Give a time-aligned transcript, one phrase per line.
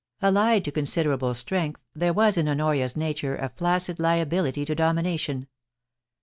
[0.19, 5.47] Allied to considerable strength, there was in Honoria's nature a flaccid liability to domination.